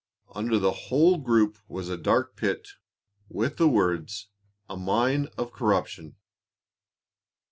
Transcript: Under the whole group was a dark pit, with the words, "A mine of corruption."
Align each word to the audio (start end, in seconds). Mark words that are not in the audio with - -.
Under 0.33 0.57
the 0.57 0.71
whole 0.89 1.19
group 1.19 1.59
was 1.67 1.87
a 1.87 1.95
dark 1.95 2.35
pit, 2.35 2.69
with 3.29 3.57
the 3.57 3.67
words, 3.69 4.29
"A 4.67 4.75
mine 4.75 5.27
of 5.37 5.51
corruption." 5.51 6.15